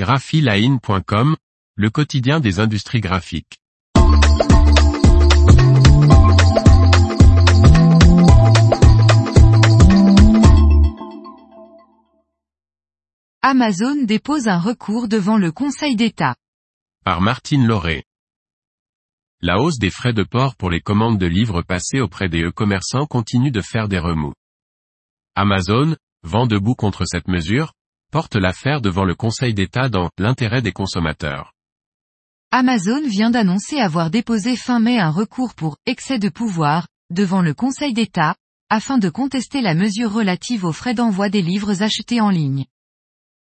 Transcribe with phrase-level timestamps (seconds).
[0.00, 1.36] graphiline.com,
[1.76, 3.58] le quotidien des industries graphiques.
[13.42, 16.34] Amazon dépose un recours devant le Conseil d'État.
[17.04, 18.04] Par Martine Lauré.
[19.42, 23.04] La hausse des frais de port pour les commandes de livres passés auprès des e-commerçants
[23.04, 24.32] continue de faire des remous.
[25.34, 27.74] Amazon, vent debout contre cette mesure,
[28.10, 31.52] porte l'affaire devant le Conseil d'État dans l'intérêt des consommateurs.
[32.50, 37.54] Amazon vient d'annoncer avoir déposé fin mai un recours pour excès de pouvoir devant le
[37.54, 38.34] Conseil d'État,
[38.68, 42.66] afin de contester la mesure relative aux frais d'envoi des livres achetés en ligne.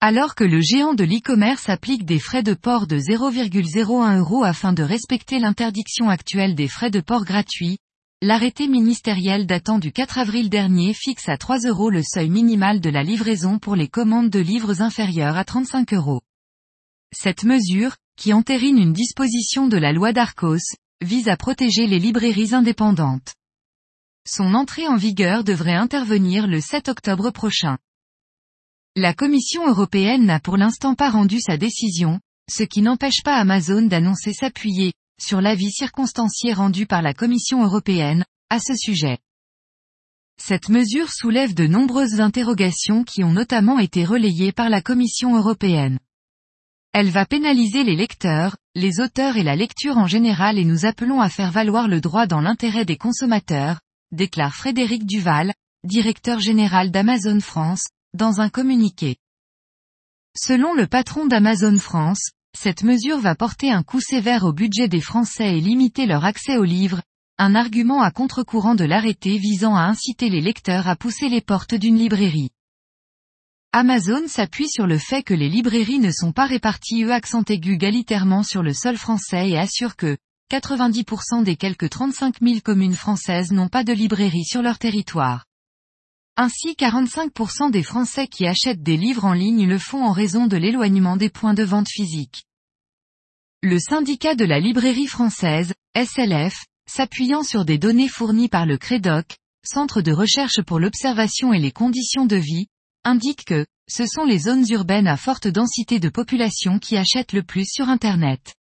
[0.00, 4.74] Alors que le géant de l'e-commerce applique des frais de port de 0,01 euros afin
[4.74, 7.78] de respecter l'interdiction actuelle des frais de port gratuits,
[8.22, 12.88] l'arrêté ministériel datant du 4 avril dernier fixe à 3 euros le seuil minimal de
[12.88, 16.22] la livraison pour les commandes de livres inférieurs à 35 euros.
[17.12, 22.54] Cette mesure, qui entérine une disposition de la loi d'Arcos, vise à protéger les librairies
[22.54, 23.34] indépendantes.
[24.26, 27.76] Son entrée en vigueur devrait intervenir le 7 octobre prochain.
[28.96, 32.18] La Commission européenne n'a pour l'instant pas rendu sa décision,
[32.50, 38.24] ce qui n'empêche pas Amazon d'annoncer s'appuyer, sur l'avis circonstancié rendu par la Commission européenne,
[38.50, 39.18] à ce sujet.
[40.38, 45.98] Cette mesure soulève de nombreuses interrogations qui ont notamment été relayées par la Commission européenne.
[46.92, 51.20] Elle va pénaliser les lecteurs, les auteurs et la lecture en général et nous appelons
[51.20, 53.80] à faire valoir le droit dans l'intérêt des consommateurs,
[54.12, 55.52] déclare Frédéric Duval,
[55.84, 59.16] directeur général d'Amazon France, dans un communiqué.
[60.36, 65.02] Selon le patron d'Amazon France, cette mesure va porter un coup sévère au budget des
[65.02, 67.02] Français et limiter leur accès aux livres,
[67.38, 71.74] un argument à contre-courant de l'arrêté visant à inciter les lecteurs à pousser les portes
[71.74, 72.50] d'une librairie.
[73.72, 77.76] Amazon s'appuie sur le fait que les librairies ne sont pas réparties eux accent aigu
[77.76, 80.16] galitairement sur le sol français et assure que
[80.50, 85.44] 90% des quelques 35 000 communes françaises n'ont pas de librairie sur leur territoire.
[86.38, 90.56] Ainsi 45% des Français qui achètent des livres en ligne le font en raison de
[90.56, 92.45] l'éloignement des points de vente physiques.
[93.62, 99.36] Le syndicat de la librairie française, SLF, s'appuyant sur des données fournies par le CREDOC,
[99.64, 102.66] Centre de recherche pour l'observation et les conditions de vie,
[103.02, 107.42] indique que, ce sont les zones urbaines à forte densité de population qui achètent le
[107.42, 108.54] plus sur Internet.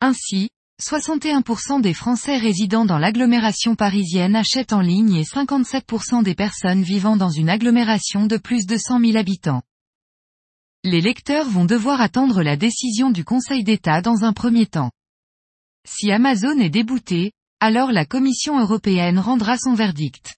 [0.00, 0.50] Ainsi,
[0.82, 7.16] 61% des Français résidant dans l'agglomération parisienne achètent en ligne et 57% des personnes vivant
[7.16, 9.62] dans une agglomération de plus de 100 000 habitants.
[10.82, 14.90] Les lecteurs vont devoir attendre la décision du Conseil d'État dans un premier temps.
[15.86, 20.36] Si Amazon est débouté, alors la Commission européenne rendra son verdict.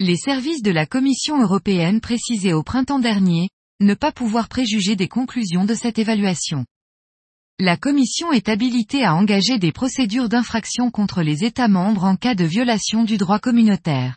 [0.00, 3.48] Les services de la Commission européenne précisaient au printemps dernier,
[3.80, 6.64] ne pas pouvoir préjuger des conclusions de cette évaluation.
[7.60, 12.34] La Commission est habilitée à engager des procédures d'infraction contre les États membres en cas
[12.34, 14.16] de violation du droit communautaire.